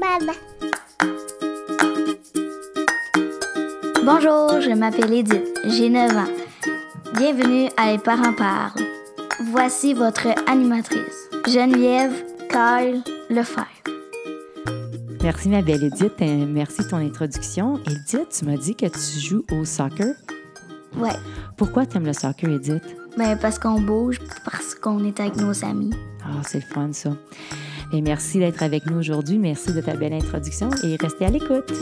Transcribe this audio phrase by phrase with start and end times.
[0.00, 0.32] Maman.
[4.04, 6.24] Bonjour, je m'appelle Edith, j'ai 9 ans.
[7.16, 8.72] Bienvenue à Les parents parlent.
[9.52, 12.12] Voici votre animatrice, Geneviève
[12.50, 13.66] Kyle Lefebvre.
[15.22, 17.78] Merci ma belle Edith, et merci de ton introduction.
[17.88, 20.14] Edith, tu m'as dit que tu joues au soccer.
[20.96, 21.10] Ouais,
[21.56, 22.82] Pourquoi tu aimes le soccer, Edith?
[23.16, 25.90] ben parce qu'on bouge, parce qu'on est avec nos amis.
[26.24, 27.10] Ah, c'est le fun ça.
[27.92, 29.38] Et merci d'être avec nous aujourd'hui.
[29.38, 31.72] Merci de ta belle introduction et restez à l'écoute.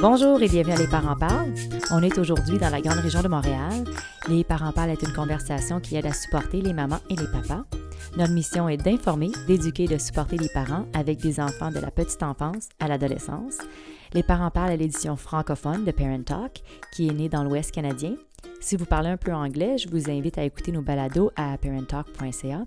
[0.00, 1.52] Bonjour et bienvenue à Les Parents Parlent.
[1.90, 3.84] On est aujourd'hui dans la grande région de Montréal.
[4.28, 7.64] Les Parents Parlent est une conversation qui aide à supporter les mamans et les papas.
[8.16, 11.90] Notre mission est d'informer, d'éduquer et de supporter les parents avec des enfants de la
[11.90, 13.58] petite enfance à l'adolescence.
[14.14, 16.62] Les Parents Parlent est l'édition francophone de Parent Talk
[16.92, 18.14] qui est née dans l'Ouest canadien.
[18.60, 22.64] Si vous parlez un peu anglais, je vous invite à écouter nos balados à parenttalk.ca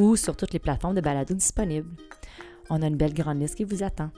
[0.00, 1.90] ou sur toutes les plateformes de balados disponibles.
[2.70, 4.10] On a une belle grande liste qui vous attend.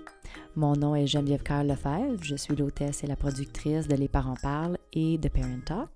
[0.55, 2.23] Mon nom est Geneviève Carl Lefebvre.
[2.23, 5.91] Je suis l'hôtesse et la productrice de Les Parents Parlent et de Parent Talk.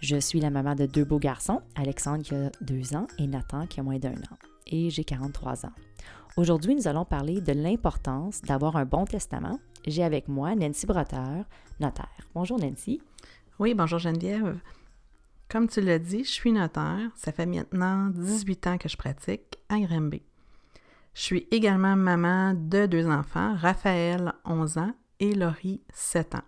[0.00, 3.66] Je suis la maman de deux beaux garçons, Alexandre qui a deux ans et Nathan
[3.66, 4.36] qui a moins d'un an.
[4.68, 5.72] Et j'ai 43 ans.
[6.36, 9.58] Aujourd'hui, nous allons parler de l'importance d'avoir un bon testament.
[9.88, 11.46] J'ai avec moi Nancy Broteur,
[11.80, 12.28] notaire.
[12.34, 13.00] Bonjour Nancy.
[13.58, 14.60] Oui, bonjour Geneviève.
[15.48, 17.10] Comme tu l'as dit, je suis notaire.
[17.14, 20.20] Ça fait maintenant 18 ans que je pratique à Granby.
[21.14, 26.44] Je suis également maman de deux enfants, Raphaël, 11 ans, et Laurie, 7 ans.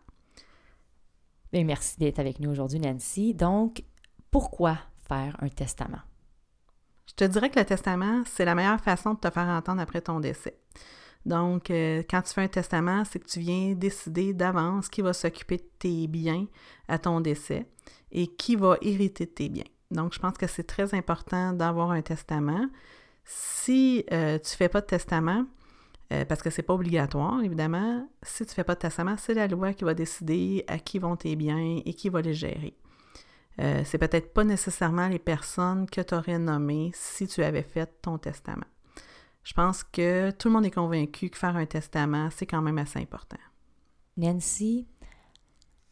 [1.55, 3.33] Merci d'être avec nous aujourd'hui, Nancy.
[3.33, 3.83] Donc,
[4.30, 4.77] pourquoi
[5.08, 6.02] faire un testament?
[7.08, 10.02] Je te dirais que le testament, c'est la meilleure façon de te faire entendre après
[10.02, 10.58] ton décès.
[11.26, 15.12] Donc, euh, quand tu fais un testament, c'est que tu viens décider d'avance qui va
[15.12, 16.46] s'occuper de tes biens
[16.88, 17.66] à ton décès
[18.10, 19.64] et qui va hériter de tes biens.
[19.90, 22.68] Donc, je pense que c'est très important d'avoir un testament.
[23.24, 25.44] Si euh, tu ne fais pas de testament,
[26.12, 29.34] euh, parce que c'est pas obligatoire, évidemment, si tu ne fais pas de testament, c'est
[29.34, 32.74] la loi qui va décider à qui vont tes biens et qui va les gérer.
[33.61, 37.90] Euh, c'est peut-être pas nécessairement les personnes que tu aurais nommées si tu avais fait
[38.00, 38.66] ton testament.
[39.42, 42.78] Je pense que tout le monde est convaincu que faire un testament, c'est quand même
[42.78, 43.39] assez important.
[44.17, 44.86] Nancy,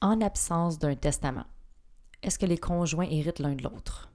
[0.00, 1.47] en absence d'un testament,
[2.22, 4.10] est-ce que les conjoints héritent l'un de l'autre?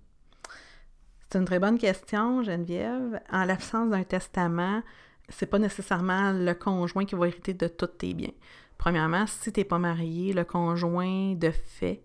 [1.29, 3.19] C'est une très bonne question, Geneviève.
[3.31, 4.83] En l'absence d'un testament,
[5.29, 8.33] c'est pas nécessairement le conjoint qui va hériter de tous tes biens.
[8.77, 12.03] Premièrement, si tu n'es pas marié, le conjoint de fait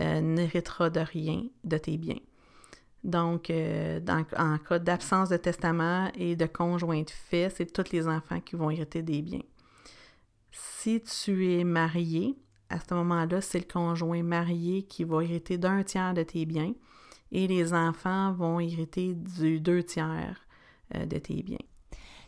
[0.00, 2.18] euh, n'héritera de rien de tes biens.
[3.06, 7.92] Donc, euh, dans- en cas d'absence de testament et de conjoint de fait, c'est tous
[7.92, 9.44] les enfants qui vont hériter des biens.
[10.50, 12.36] Si tu es marié,
[12.68, 16.72] à ce moment-là, c'est le conjoint marié qui va hériter d'un tiers de tes biens
[17.30, 20.44] et les enfants vont hériter du deux tiers
[20.96, 21.58] euh, de tes biens.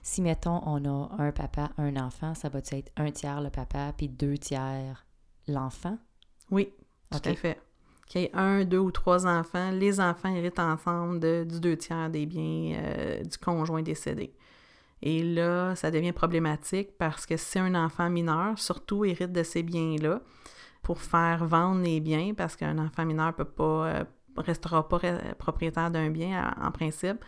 [0.03, 3.93] Si, mettons, on a un papa, un enfant, ça va être un tiers le papa,
[3.97, 5.05] puis deux tiers
[5.49, 5.99] l'enfant?
[6.53, 6.73] Oui,
[7.11, 7.61] tout à fait.
[8.09, 12.09] Qu'il y ait un, deux ou trois enfants, les enfants héritent ensemble du deux tiers
[12.09, 14.33] des biens euh, du conjoint décédé.
[15.03, 19.63] Et là, ça devient problématique parce que si un enfant mineur, surtout, hérite de ces
[19.63, 20.23] biens-là,
[20.83, 24.05] pour faire vendre les biens, parce qu'un enfant mineur peut pas, euh,
[24.37, 27.23] restera pas re- propriétaire d'un bien en, en principe,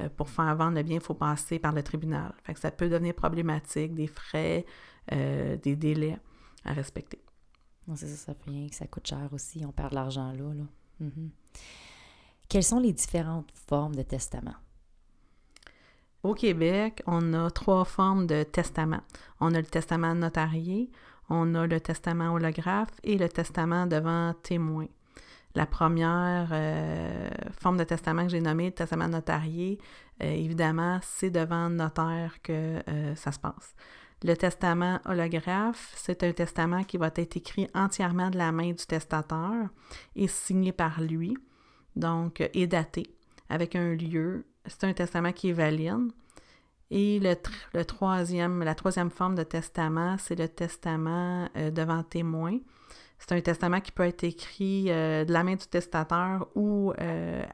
[0.00, 2.34] euh, pour faire vendre le bien, il faut passer par le tribunal.
[2.42, 4.66] Fait que ça peut devenir problématique, des frais,
[5.12, 6.18] euh, des délais
[6.64, 7.20] à respecter.
[7.94, 9.64] Ça fait rien que ça coûte cher aussi.
[9.64, 10.54] On perd de l'argent là.
[10.54, 10.64] là.
[11.00, 11.30] Mhm.
[12.48, 14.54] Quelles sont les différentes formes de testament?
[16.22, 19.02] Au Québec, on a trois formes de testament.
[19.40, 20.90] On a le testament notarié,
[21.28, 24.86] on a le testament holographe et le testament devant témoin.
[25.54, 29.78] La première euh, forme de testament que j'ai nommée, le testament notarié,
[30.22, 33.74] euh, évidemment, c'est devant notaire que euh, ça se passe.
[34.24, 38.86] Le testament holographe, c'est un testament qui va être écrit entièrement de la main du
[38.86, 39.68] testateur
[40.14, 41.36] et signé par lui,
[41.96, 43.06] donc euh, et daté
[43.50, 44.46] avec un lieu.
[44.64, 46.10] C'est un testament qui est valide.
[46.90, 52.02] Et le, tr- le troisième, la troisième forme de testament, c'est le testament euh, devant
[52.02, 52.58] témoin.
[53.18, 56.92] C'est un testament qui peut être écrit euh, de la main du testateur ou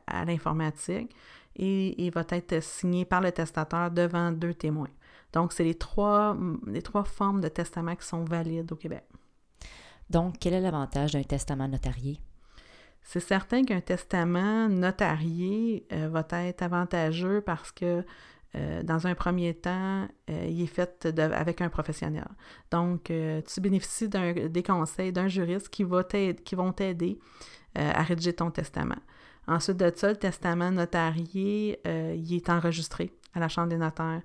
[0.07, 1.15] à l'informatique
[1.57, 4.89] et il va être signé par le testateur devant deux témoins.
[5.33, 6.37] Donc, c'est les trois,
[6.67, 9.05] les trois formes de testament qui sont valides au Québec.
[10.11, 12.21] Donc, quel est l'avantage d'un testament notarié?
[13.03, 18.05] C'est certain qu'un testament notarié euh, va être avantageux parce que
[18.55, 22.29] euh, dans un premier temps, euh, il est fait de- avec un professionnel.
[22.71, 27.19] Donc, tu bénéficies d'un- des conseils d'un juriste qui, va qui vont t'aider
[27.75, 29.01] à rédiger ton testament.
[29.49, 34.21] Ensuite de ça, le testament notarié, il est enregistré à la Chambre des notaires.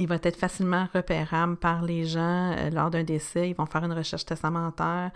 [0.00, 3.50] Il va être facilement repérable par les gens euh, lors d'un décès.
[3.50, 5.12] Ils vont faire une recherche testamentaire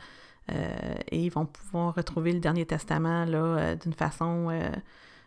[1.11, 4.51] et ils vont pouvoir retrouver le dernier testament là, d'une façon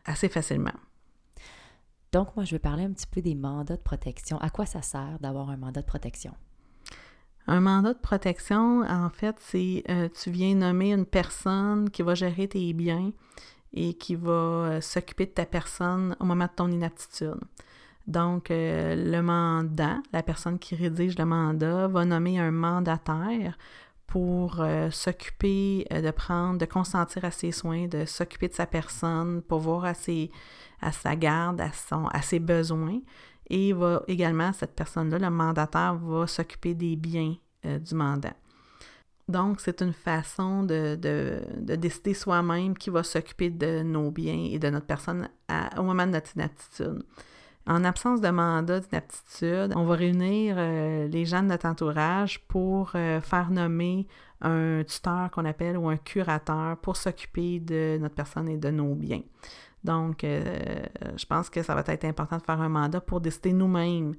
[0.06, 0.76] assez facilement.
[2.12, 4.38] Donc, moi, je vais parler un petit peu des mandats de protection.
[4.40, 6.34] À quoi ça sert d'avoir un mandat de protection?
[7.48, 12.14] Un mandat de protection, en fait, c'est euh, tu viens nommer une personne qui va
[12.14, 13.12] gérer tes biens
[13.74, 17.40] et qui va euh, s'occuper de ta personne au moment de ton inaptitude.
[18.08, 23.58] Donc, euh, le mandant, la personne qui rédige le mandat, va nommer un mandataire
[24.08, 29.60] pour s'occuper de prendre, de consentir à ses soins, de s'occuper de sa personne, pour
[29.60, 29.94] voir à,
[30.82, 33.02] à sa garde, à, son, à ses besoins.
[33.50, 38.34] Et va également, cette personne-là, le mandataire, va s'occuper des biens euh, du mandat.
[39.28, 40.98] Donc, c'est une façon de,
[41.58, 45.28] décider soi-même qui va s'occuper de nos biens et de notre personne
[45.78, 47.04] au moment de notre inaptitude.
[47.68, 52.92] En absence de mandat d'inaptitude, on va réunir euh, les gens de notre entourage pour
[52.96, 54.08] euh, faire nommer
[54.40, 58.96] un tuteur qu'on appelle ou un curateur pour s'occuper de notre personne et de nos
[58.96, 59.24] biens.
[59.84, 60.80] Donc, euh,
[61.18, 64.16] je pense que ça va être important de faire un mandat pour décider nous-mêmes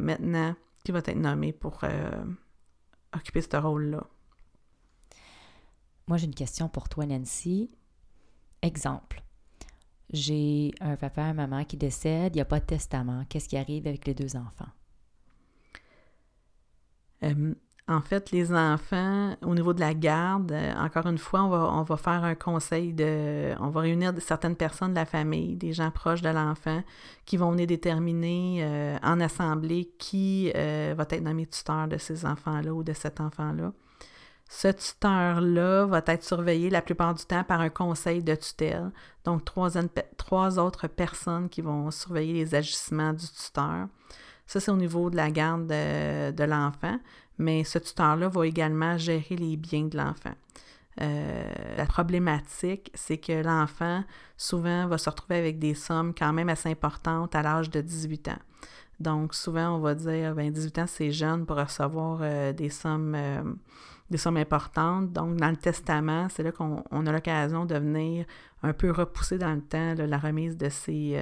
[0.00, 0.54] maintenant
[0.84, 1.80] qui va être nommé pour
[3.14, 4.04] occuper ce rôle-là.
[6.06, 7.70] Moi, j'ai une question pour toi, Nancy.
[8.62, 9.23] Exemple.
[10.14, 13.24] J'ai un papa et une maman qui décèdent, il n'y a pas de testament.
[13.28, 14.70] Qu'est-ce qui arrive avec les deux enfants?
[17.86, 21.70] En fait, les enfants, au niveau de la garde, euh, encore une fois, on va,
[21.70, 23.54] on va faire un conseil de.
[23.60, 26.82] On va réunir certaines personnes de la famille, des gens proches de l'enfant,
[27.26, 32.24] qui vont venir déterminer euh, en assemblée qui euh, va être nommé tuteur de ces
[32.24, 33.72] enfants-là ou de cet enfant-là.
[34.48, 38.92] Ce tuteur-là va être surveillé la plupart du temps par un conseil de tutelle,
[39.24, 43.88] donc trois, autres personnes qui vont surveiller les agissements du tuteur.
[44.46, 46.98] Ça, c'est au niveau de la garde de l'enfant
[47.38, 50.34] mais ce tuteur-là va également gérer les biens de l'enfant.
[51.00, 54.04] Euh, la problématique, c'est que l'enfant,
[54.36, 58.28] souvent, va se retrouver avec des sommes quand même assez importantes à l'âge de 18
[58.28, 58.38] ans.
[59.00, 63.14] Donc, souvent, on va dire, ben 18 ans, c'est jeune pour recevoir euh, des sommes
[63.16, 63.42] euh,
[64.10, 65.12] des sommes importantes.
[65.12, 68.26] Donc, dans le testament, c'est là qu'on a l'occasion de venir
[68.62, 71.18] un peu repousser dans le temps la remise de ces,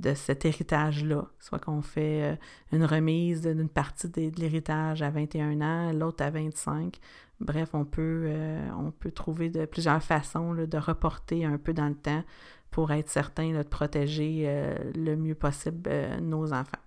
[0.00, 1.26] de cet héritage-là.
[1.38, 2.36] Soit qu'on fait euh,
[2.72, 6.98] une remise d'une partie de, l'héritage à 21 ans, l'autre à 25.
[7.40, 11.88] Bref, on peut, euh, on peut trouver de plusieurs façons de reporter un peu dans
[11.88, 12.24] le temps
[12.70, 16.78] pour être certain de protéger euh, le mieux possible nos enfants.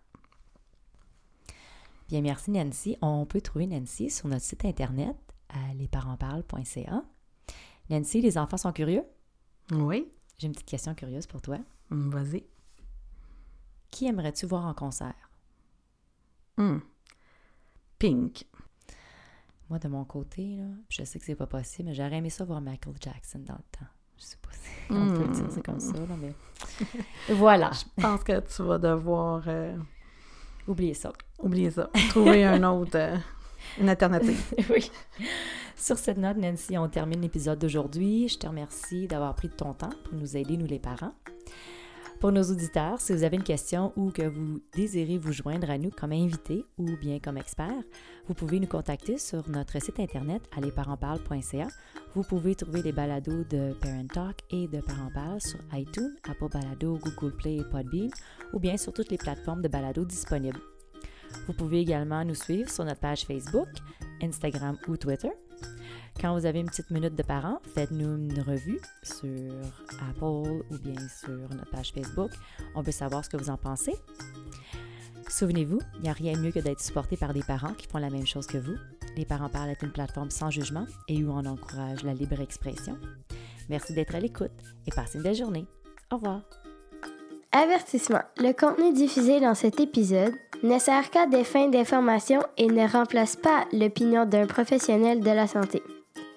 [2.07, 2.97] Bien, merci Nancy.
[3.01, 5.15] On peut trouver Nancy sur notre site internet
[5.49, 7.03] à lesparentsparlent.ca.
[7.89, 9.03] Nancy, les enfants sont curieux?
[9.71, 10.11] Oui.
[10.37, 11.57] J'ai une petite question curieuse pour toi.
[11.89, 12.43] Vas-y.
[13.91, 15.29] Qui aimerais-tu voir en concert?
[16.57, 16.79] Hmm.
[17.99, 18.45] Pink.
[19.69, 22.43] Moi, de mon côté, là, je sais que c'est pas possible, mais j'aurais aimé ça
[22.43, 23.85] voir Michael Jackson dans le temps.
[24.17, 26.33] Je sais pas si on peut le dire, c'est comme ça, là, mais
[27.33, 27.71] voilà.
[27.71, 29.43] Je pense que tu vas devoir...
[29.47, 29.77] Euh,
[30.67, 31.11] oublier ça.
[31.39, 31.89] Oublier ça.
[32.09, 32.97] Trouver un autre...
[32.97, 33.17] Euh,
[33.79, 34.41] une alternative.
[34.69, 34.91] oui.
[35.75, 38.27] Sur cette note, Nancy, on termine l'épisode d'aujourd'hui.
[38.27, 41.13] Je te remercie d'avoir pris de ton temps pour nous aider, nous les parents.
[42.23, 45.77] Pour nos auditeurs, si vous avez une question ou que vous désirez vous joindre à
[45.77, 47.83] nous comme invité ou bien comme expert,
[48.29, 51.67] vous pouvez nous contacter sur notre site internet allezparentsparle.ca.
[52.15, 56.47] Vous pouvez trouver les balados de Parent Talk et de Parents Parle sur iTunes, Apple
[56.47, 58.09] Balado, Google Play et Podbean
[58.53, 60.61] ou bien sur toutes les plateformes de balado disponibles.
[61.45, 63.67] Vous pouvez également nous suivre sur notre page Facebook,
[64.21, 65.31] Instagram ou Twitter.
[66.23, 69.51] Quand vous avez une petite minute de parents, faites-nous une revue sur
[70.09, 72.31] Apple ou bien sur notre page Facebook.
[72.75, 73.93] On veut savoir ce que vous en pensez.
[75.27, 77.97] Souvenez-vous, il n'y a rien de mieux que d'être supporté par des parents qui font
[77.97, 78.75] la même chose que vous.
[79.17, 82.97] Les parents parlent est une plateforme sans jugement et où on encourage la libre expression.
[83.67, 84.51] Merci d'être à l'écoute
[84.87, 85.65] et passez une belle journée.
[86.09, 86.39] Au revoir.
[87.51, 88.21] Avertissement.
[88.37, 93.35] Le contenu diffusé dans cet épisode ne sert qu'à des fins d'information et ne remplace
[93.35, 95.83] pas l'opinion d'un professionnel de la santé.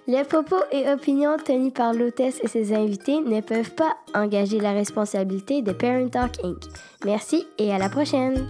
[0.08, 4.72] Les propos et opinions tenus par l'hôtesse et ses invités ne peuvent pas engager la
[4.72, 6.62] responsabilité de Parent Talk Inc.
[7.04, 8.46] Merci et à la prochaine!